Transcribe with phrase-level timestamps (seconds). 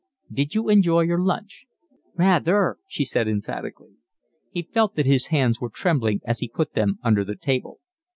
[0.31, 1.67] "Did you enjoy your lunch?"
[2.15, 3.97] "Rather," she said emphatically.
[4.49, 7.79] He felt that his hands were trembling, so he put them under the table.